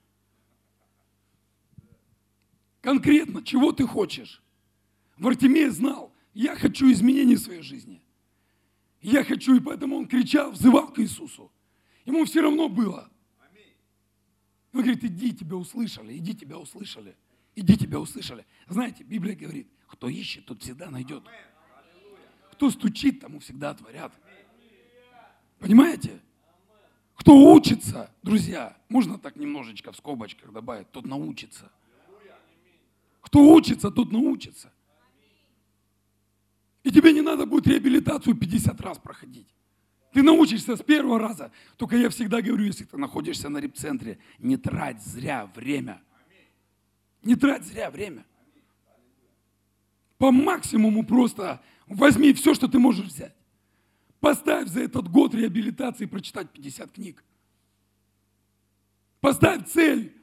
[2.80, 4.42] Конкретно, чего ты хочешь?
[5.16, 8.02] Вартимей знал, я хочу изменений в своей жизни.
[9.00, 11.50] Я хочу, и поэтому он кричал, взывал к Иисусу.
[12.04, 13.08] Ему все равно было.
[14.72, 17.14] Он говорит, иди, тебя услышали, иди, тебя услышали,
[17.54, 18.46] иди, тебя услышали.
[18.68, 21.22] Знаете, Библия говорит, кто ищет, тот всегда найдет.
[22.52, 24.12] Кто стучит, тому всегда отворят.
[25.62, 26.20] Понимаете?
[27.14, 31.70] Кто учится, друзья, можно так немножечко в скобочках добавить, тот научится.
[33.20, 34.72] Кто учится, тот научится.
[36.82, 39.46] И тебе не надо будет реабилитацию 50 раз проходить.
[40.12, 41.52] Ты научишься с первого раза.
[41.76, 46.02] Только я всегда говорю, если ты находишься на репцентре, не трать зря время.
[47.22, 48.26] Не трать зря время.
[50.18, 53.36] По максимуму просто возьми все, что ты можешь взять.
[54.22, 57.24] Поставь за этот год реабилитации прочитать 50 книг.
[59.20, 60.16] Поставь цель,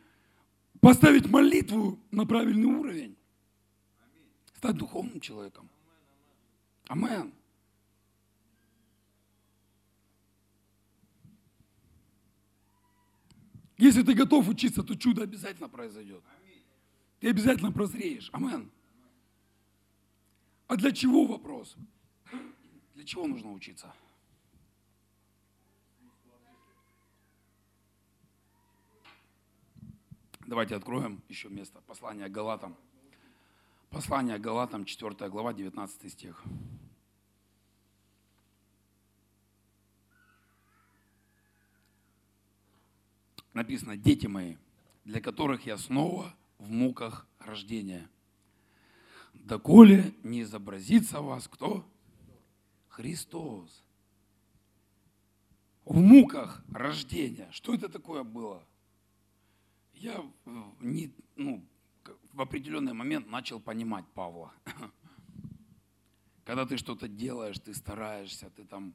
[0.79, 3.17] поставить молитву на правильный уровень.
[4.55, 5.69] Стать духовным человеком.
[6.87, 7.33] Амен.
[13.77, 16.23] Если ты готов учиться, то чудо обязательно произойдет.
[17.19, 18.29] Ты обязательно прозреешь.
[18.31, 18.71] Амен.
[20.67, 21.75] А для чего вопрос?
[22.99, 23.95] Для чего нужно учиться?
[30.45, 31.79] Давайте откроем еще место.
[31.87, 32.75] Послание Галатам.
[33.89, 36.43] Послание Галатам, 4 глава, 19 стих.
[43.53, 44.57] Написано, дети мои,
[45.05, 48.09] для которых я снова в муках рождения.
[49.33, 51.89] Доколе не изобразится вас кто?
[52.99, 53.85] Христос.
[55.85, 57.47] В муках рождения.
[57.51, 58.61] Что это такое было?
[59.93, 60.21] Я
[60.81, 61.65] не, ну,
[62.33, 64.53] в определенный момент начал понимать Павла.
[66.43, 68.93] Когда ты что-то делаешь, ты стараешься, ты там,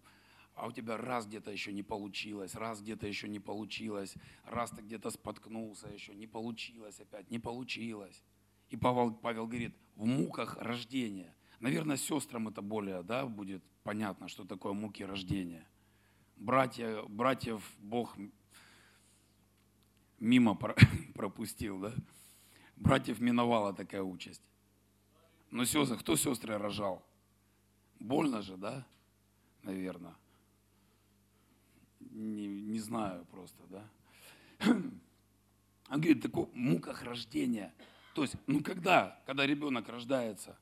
[0.55, 4.83] а у тебя раз где-то еще не получилось, раз где-то еще не получилось, раз ты
[4.83, 8.23] где-то споткнулся еще, не получилось опять, не получилось.
[8.69, 11.35] И Павел, Павел говорит, в муках рождения.
[11.61, 15.64] Наверное, сестрам это более да, будет понятно, что такое муки рождения.
[16.37, 18.16] Братья, братьев Бог
[20.18, 20.57] мимо
[21.14, 21.94] пропустил, да?
[22.77, 24.42] Братьев миновала такая участь.
[25.51, 27.07] Но сестры, кто сестры рожал?
[28.01, 28.85] Больно же, да?
[29.62, 30.16] Наверное.
[32.01, 33.88] Не, не знаю просто, да?
[34.66, 37.73] Он говорит, такой муках рождения.
[38.14, 40.59] То есть, ну когда, когда ребенок рождается,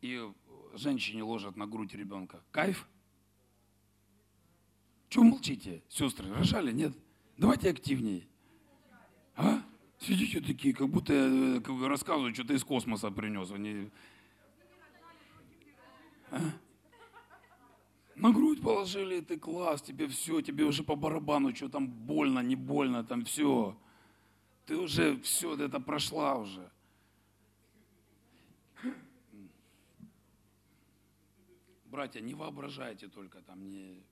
[0.00, 0.32] и
[0.76, 2.88] женщине ложат на грудь ребенка, кайф?
[5.08, 6.92] Чего молчите, сестры, рожали, нет?
[7.36, 8.26] Давайте активнее.
[9.36, 9.62] А?
[9.98, 13.50] Сидите такие, как будто я бы рассказываю, что-то из космоса принес.
[13.50, 13.90] Они...
[16.30, 16.40] А?
[18.16, 22.54] На грудь положили, ты класс, тебе все, тебе уже по барабану, что там больно, не
[22.54, 23.76] больно, там все.
[24.66, 26.70] Ты уже все, это прошла уже.
[31.94, 34.02] Братья, не воображайте только там, не...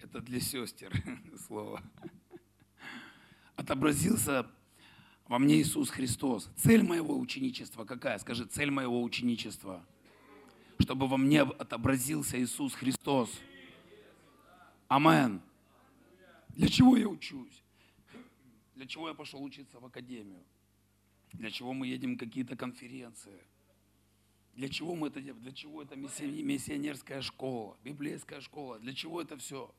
[0.00, 0.90] Это для сестер
[1.46, 1.82] слово.
[3.54, 4.50] Отобразился
[5.28, 6.48] во мне Иисус Христос.
[6.56, 8.16] Цель моего ученичества какая?
[8.16, 9.84] Скажи, цель моего ученичества.
[10.78, 13.38] Чтобы во мне отобразился Иисус Христос.
[14.88, 15.42] Амен.
[16.48, 17.62] Для чего я учусь?
[18.74, 20.42] Для чего я пошел учиться в академию?
[21.34, 23.38] Для чего мы едем какие-то конференции?
[24.54, 25.42] Для чего мы это делаем?
[25.42, 28.78] Для чего это миссионерская школа, библейская школа?
[28.78, 29.74] Для чего это все?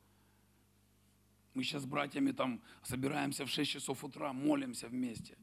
[1.54, 5.36] Мы сейчас с братьями там собираемся в 6 часов утра, молимся вместе.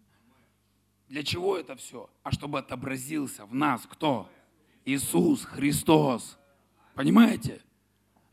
[1.07, 2.09] Для чего это все?
[2.23, 4.29] А чтобы отобразился в нас кто?
[4.83, 6.37] Иисус Христос.
[6.95, 7.61] Понимаете?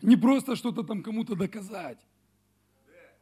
[0.02, 1.98] Не просто что-то там кому-то доказать,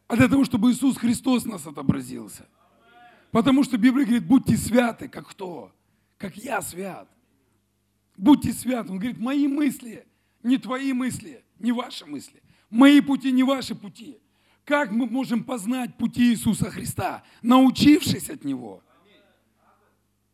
[0.07, 2.47] а для того, чтобы Иисус Христос нас отобразился.
[3.31, 5.71] Потому что Библия говорит, будьте святы, как кто?
[6.17, 7.09] Как я свят.
[8.17, 8.91] Будьте святы.
[8.91, 10.05] Он говорит, мои мысли,
[10.43, 12.41] не твои мысли, не ваши мысли.
[12.69, 14.17] Мои пути, не ваши пути.
[14.65, 18.83] Как мы можем познать пути Иисуса Христа, научившись от Него?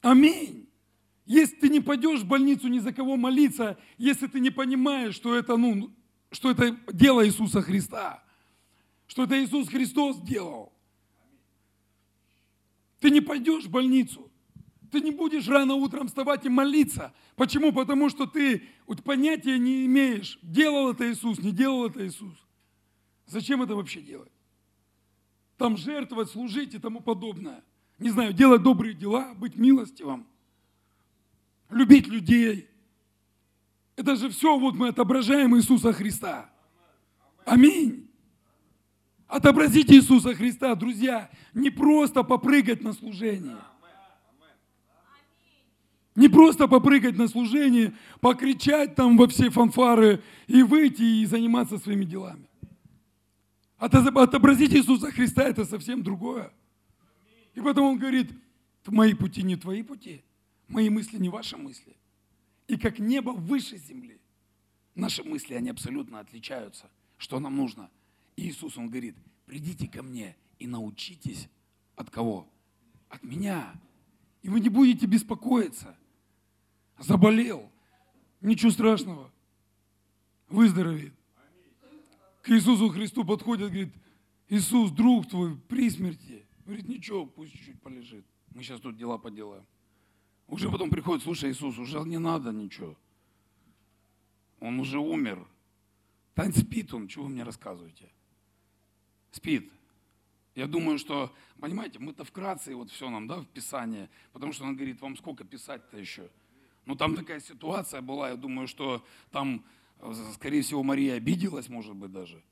[0.01, 0.67] Аминь.
[1.25, 5.35] Если ты не пойдешь в больницу ни за кого молиться, если ты не понимаешь, что
[5.35, 5.93] это, ну,
[6.31, 8.23] что это дело Иисуса Христа,
[9.07, 10.73] что это Иисус Христос делал,
[12.99, 14.31] ты не пойдешь в больницу.
[14.93, 17.15] Ты не будешь рано утром вставать и молиться.
[17.35, 17.73] Почему?
[17.73, 22.35] Потому что ты вот понятия не имеешь, делал это Иисус, не делал это Иисус.
[23.25, 24.31] Зачем это вообще делать?
[25.57, 27.63] Там жертвовать, служить и тому подобное.
[27.97, 30.27] Не знаю, делать добрые дела, быть милостивым,
[31.71, 32.69] любить людей.
[33.95, 36.51] Это же все вот мы отображаем Иисуса Христа.
[37.45, 38.07] Аминь.
[39.25, 43.57] Отобразить Иисуса Христа, друзья, не просто попрыгать на служение.
[46.15, 52.05] Не просто попрыгать на служение, покричать там во все фанфары и выйти и заниматься своими
[52.05, 52.47] делами.
[53.77, 56.53] Отобразить Иисуса Христа– это совсем другое.
[57.55, 58.31] И потом он говорит,
[58.87, 60.23] мои пути не твои пути,
[60.67, 61.95] мои мысли не ваши мысли.
[62.67, 64.19] И как небо выше земли,
[64.95, 66.89] наши мысли, они абсолютно отличаются.
[67.17, 67.89] Что нам нужно?
[68.35, 71.49] И Иисус, Он говорит, придите ко мне и научитесь
[71.95, 72.47] от кого?
[73.09, 73.73] От меня.
[74.41, 75.95] И вы не будете беспокоиться.
[77.03, 77.71] Заболел.
[78.41, 79.31] Ничего страшного.
[80.49, 81.13] Выздоровеет
[82.43, 83.93] к Иисусу Христу подходит, говорит,
[84.49, 86.45] Иисус, друг твой, при смерти.
[86.65, 88.25] Говорит, ничего, пусть чуть-чуть полежит.
[88.53, 89.65] Мы сейчас тут дела поделаем.
[90.47, 92.97] Уже потом приходит, слушай, Иисус, уже не надо ничего.
[94.59, 95.47] Он уже умер.
[96.35, 98.11] Тань спит он, чего вы мне рассказываете?
[99.31, 99.71] Спит.
[100.53, 104.75] Я думаю, что, понимаете, мы-то вкратце вот все нам, да, в Писании, потому что он
[104.75, 106.29] говорит, вам сколько писать-то еще?
[106.85, 109.65] Ну, там такая ситуация была, я думаю, что там,
[109.99, 112.43] э, скорее всего, Мария обиделась, может быть, даже.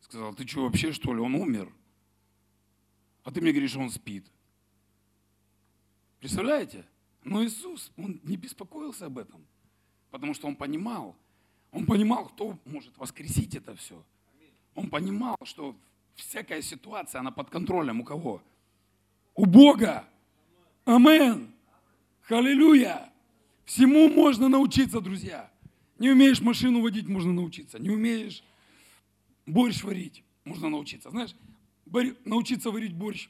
[0.00, 1.72] Сказала, ты что, вообще, что ли, он умер?
[3.22, 4.26] А ты мне говоришь, он спит.
[6.18, 6.84] Представляете?
[7.22, 9.46] Но Иисус, он не беспокоился об этом,
[10.10, 11.16] потому что он понимал,
[11.70, 14.04] он понимал, кто может воскресить это все.
[14.74, 15.76] Он понимал, что
[16.14, 18.42] всякая ситуация, она под контролем у кого?
[19.34, 20.08] У Бога.
[20.84, 21.54] Амен.
[22.22, 23.13] Халилюя.
[23.64, 25.50] Всему можно научиться, друзья.
[25.98, 27.78] Не умеешь машину водить, можно научиться.
[27.78, 28.42] Не умеешь
[29.46, 31.10] борщ варить, можно научиться.
[31.10, 31.34] Знаешь,
[32.24, 33.28] научиться варить борщ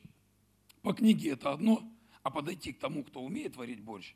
[0.85, 1.83] по книге это одно,
[2.23, 4.15] а подойти к тому, кто умеет варить борщ,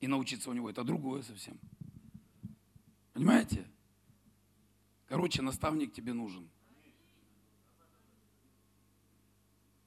[0.00, 1.58] и научиться у него, это другое совсем.
[3.12, 3.66] Понимаете?
[5.08, 6.48] Короче, наставник тебе нужен.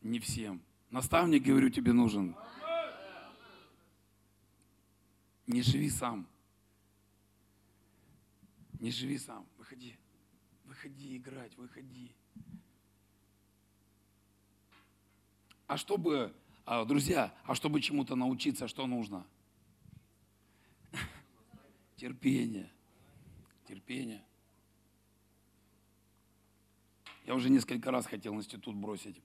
[0.01, 0.61] Не всем.
[0.89, 2.35] Наставник, говорю, тебе нужен.
[5.47, 6.27] Не живи сам.
[8.79, 9.47] Не живи сам.
[9.57, 9.97] Выходи.
[10.65, 12.11] Выходи играть, выходи.
[15.65, 16.33] А чтобы,
[16.65, 19.25] а, друзья, а чтобы чему-то научиться, что нужно?
[21.95, 22.69] Терпение.
[23.67, 24.23] Терпение.
[27.25, 29.21] Я уже несколько раз хотел институт бросить.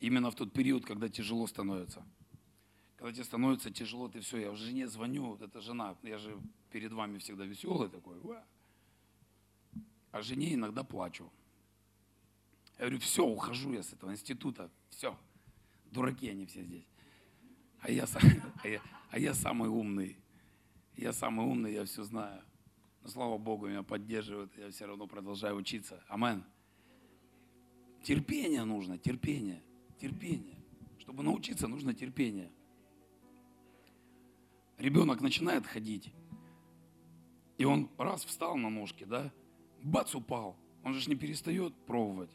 [0.00, 2.04] Именно в тот период, когда тяжело становится.
[2.96, 6.38] Когда тебе становится тяжело, ты все, я уже жене звоню, вот эта жена, я же
[6.70, 8.16] перед вами всегда веселый такой.
[10.12, 11.30] А жене иногда плачу.
[12.78, 15.16] Я говорю, все, ухожу я с этого института, все.
[15.90, 16.86] Дураки они все здесь.
[17.80, 18.06] А я,
[18.62, 18.80] а я,
[19.10, 20.16] а я самый умный.
[20.96, 22.42] Я самый умный, я все знаю.
[23.02, 26.02] Но слава Богу, меня поддерживают, я все равно продолжаю учиться.
[26.08, 26.42] Амен.
[28.02, 29.62] Терпение нужно, терпение,
[30.00, 30.56] терпение.
[30.98, 32.50] Чтобы научиться, нужно терпение.
[34.78, 36.12] Ребенок начинает ходить,
[37.58, 39.32] и он раз встал на ножки, да,
[39.82, 40.56] бац, упал.
[40.84, 42.30] Он же не перестает пробовать.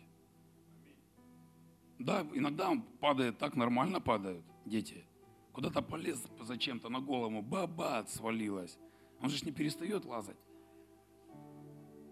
[1.99, 5.05] Да, иногда он падает, так нормально падают дети.
[5.53, 8.77] Куда-то полез зачем-то на голову, баба свалилась.
[9.21, 10.37] Он же не перестает лазать.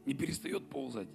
[0.06, 1.10] Не перестает ползать.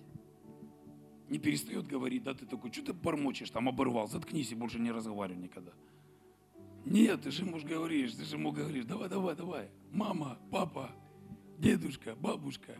[1.28, 4.90] Не перестает говорить, да ты такой, что ты бормочешь, там оборвал, заткнись и больше не
[4.90, 5.72] разговаривай никогда.
[6.84, 10.90] Нет, ты же ему говоришь, ты же ему говоришь, давай, давай, давай, мама, папа,
[11.58, 12.76] дедушка, бабушка.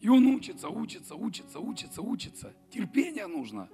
[0.00, 2.54] И он учится, учится, учится, учится, учится.
[2.70, 3.68] Терпение нужно.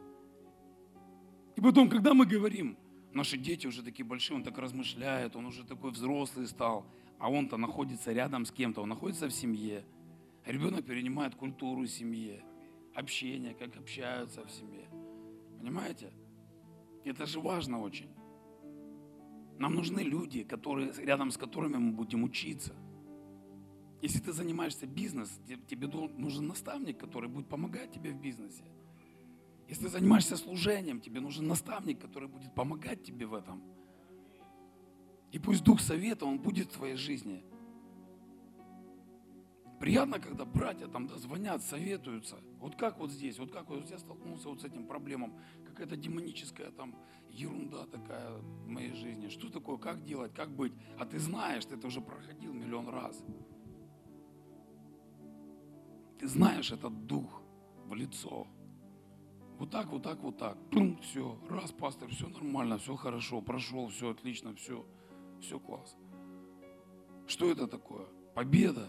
[1.54, 2.76] И потом, когда мы говорим,
[3.12, 6.84] наши дети уже такие большие, он так размышляет, он уже такой взрослый стал,
[7.18, 9.84] а он-то находится рядом с кем-то, он находится в семье.
[10.44, 12.42] Ребенок перенимает культуру семьи,
[12.96, 14.88] общение, как общаются в семье.
[15.58, 16.12] Понимаете?
[17.04, 18.10] Это же важно очень.
[19.58, 22.74] Нам нужны люди, которые, рядом с которыми мы будем учиться–
[24.02, 28.64] если ты занимаешься бизнесом, тебе нужен наставник, который будет помогать тебе в бизнесе.
[29.68, 33.62] Если ты занимаешься служением, тебе нужен наставник, который будет помогать тебе в этом.
[35.32, 37.42] И пусть Дух Совета, Он будет в твоей жизни.
[39.86, 42.38] Приятно, когда братья там звонят, советуются.
[42.58, 45.32] Вот как вот здесь, вот как вот я столкнулся вот с этим проблемом.
[45.64, 46.96] Какая-то демоническая там
[47.30, 49.28] ерунда такая в моей жизни.
[49.28, 50.72] Что такое, как делать, как быть?
[50.98, 53.24] А ты знаешь, ты это уже проходил миллион раз.
[56.18, 57.40] Ты знаешь этот дух
[57.84, 58.48] в лицо.
[59.60, 60.58] Вот так, вот так, вот так.
[60.70, 64.84] Пум, все, раз, пастор, все нормально, все хорошо, прошел, все отлично, все,
[65.40, 65.96] все класс.
[67.28, 68.06] Что это такое?
[68.34, 68.88] Победа.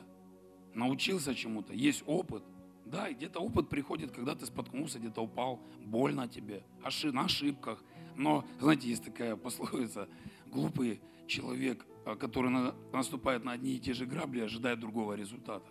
[0.77, 2.43] Научился чему-то, есть опыт.
[2.85, 7.83] Да, где-то опыт приходит, когда ты споткнулся, где-то упал, больно тебе, ошиб, на ошибках.
[8.15, 10.07] Но, знаете, есть такая пословица,
[10.45, 12.51] глупый человек, а, который
[12.93, 15.67] наступает на одни и те же грабли, ожидает другого результата.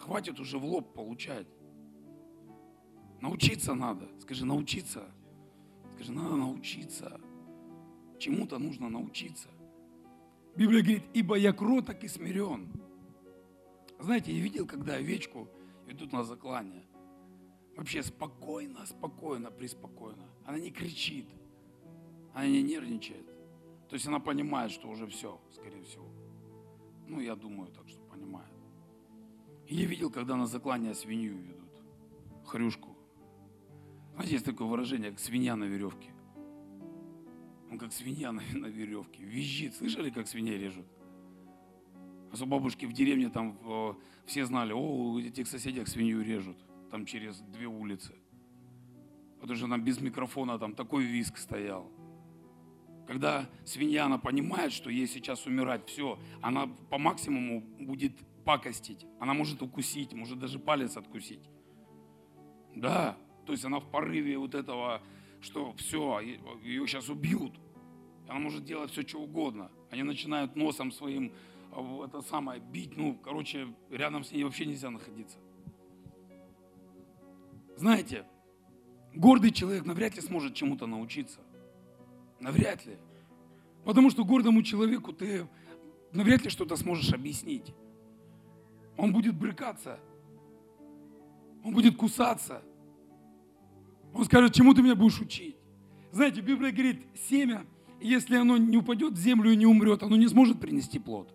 [0.00, 1.46] Хватит уже в лоб получать.
[3.20, 4.08] Научиться надо.
[4.18, 5.08] Скажи, научиться.
[5.94, 7.20] Скажи, надо научиться.
[8.18, 9.48] Чему-то нужно научиться.
[10.56, 12.81] Библия говорит, ибо я кроток и смирен.
[14.02, 15.48] Знаете, я видел, когда овечку
[15.86, 16.84] ведут на заклание.
[17.76, 20.28] Вообще спокойно, спокойно, приспокойно.
[20.44, 21.28] Она не кричит.
[22.34, 23.26] Она не нервничает.
[23.88, 26.08] То есть она понимает, что уже все, скорее всего.
[27.06, 28.52] Ну, я думаю так, что понимает.
[29.68, 31.70] Я видел, когда на заклание свинью ведут,
[32.44, 32.96] хрюшку.
[34.14, 36.12] Знаете, есть такое выражение, как свинья на веревке.
[37.70, 39.76] Он как свинья на, на веревке, визжит.
[39.76, 40.86] Слышали, как свинья режут?
[42.40, 43.94] У бабушки в деревне там э,
[44.26, 46.56] все знали, о, у этих соседях свинью режут,
[46.90, 48.14] там через две улицы.
[49.40, 51.90] Потому что там без микрофона там такой виск стоял.
[53.06, 59.06] Когда свинья, она понимает, что ей сейчас умирать, все, она по максимуму будет пакостить.
[59.20, 61.50] Она может укусить, может даже палец откусить.
[62.74, 65.02] Да, то есть она в порыве вот этого,
[65.40, 67.58] что все, ее сейчас убьют.
[68.28, 69.70] Она может делать все, что угодно.
[69.90, 71.32] Они начинают носом своим
[72.04, 72.96] это самое бить.
[72.96, 75.38] Ну, короче, рядом с ней вообще нельзя находиться.
[77.76, 78.26] Знаете,
[79.14, 81.40] гордый человек навряд ли сможет чему-то научиться.
[82.40, 82.96] Навряд ли.
[83.84, 85.48] Потому что гордому человеку ты
[86.12, 87.74] навряд ли что-то сможешь объяснить.
[88.96, 89.98] Он будет брыкаться.
[91.64, 92.62] Он будет кусаться.
[94.12, 95.56] Он скажет, чему ты меня будешь учить?
[96.10, 97.64] Знаете, Библия говорит, семя,
[98.00, 101.32] если оно не упадет в землю и не умрет, оно не сможет принести плод.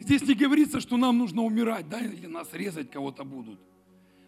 [0.00, 3.60] Здесь не говорится, что нам нужно умирать, да, или нас резать кого-то будут.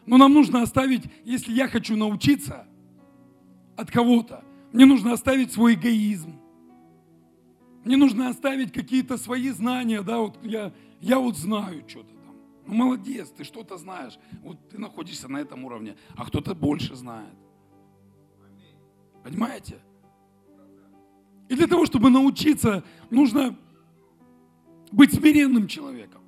[0.05, 2.67] Но нам нужно оставить, если я хочу научиться
[3.77, 6.39] от кого-то, мне нужно оставить свой эгоизм.
[7.85, 12.37] Мне нужно оставить какие-то свои знания, да, вот я, я вот знаю что-то там.
[12.67, 14.19] Ну, молодец, ты что-то знаешь.
[14.43, 17.35] Вот ты находишься на этом уровне, а кто-то больше знает.
[19.25, 19.79] Понимаете?
[21.49, 23.57] И для того, чтобы научиться, нужно
[24.93, 26.23] быть смиренным человеком.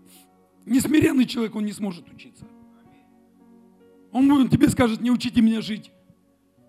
[0.67, 2.47] Несмиренный человек, он не сможет учиться.
[4.11, 5.91] Он, он тебе скажет, не учите меня жить,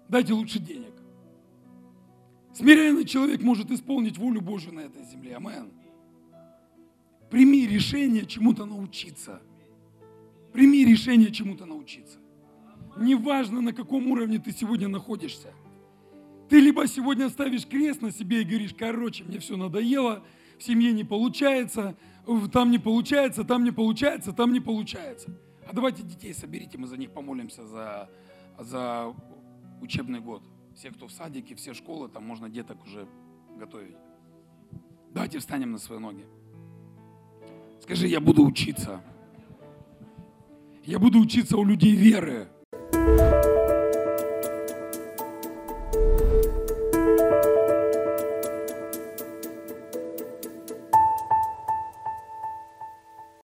[0.10, 0.94] дайте лучше денег.
[2.54, 5.36] Смиренный человек может исполнить волю Божью на этой земле.
[5.36, 5.72] Амен.
[7.30, 9.42] Прими решение чему-то научиться.
[10.54, 12.18] Прими решение чему-то научиться.
[12.98, 15.54] Неважно, на каком уровне ты сегодня находишься.
[16.48, 20.24] Ты либо сегодня ставишь крест на себе и говоришь, короче, мне все надоело,
[20.58, 21.96] в семье не получается,
[22.52, 25.30] там не получается, там не получается, там не получается.
[25.68, 28.10] А давайте детей соберите, мы за них помолимся за,
[28.60, 29.14] за
[29.82, 30.44] учебный год.
[30.76, 33.08] Все, кто в садике, все школы, там можно деток уже
[33.58, 33.96] готовить.
[35.14, 36.26] Давайте встанем на свои ноги.
[37.82, 39.02] Скажи, я буду учиться.
[40.84, 42.48] Я буду учиться у людей веры.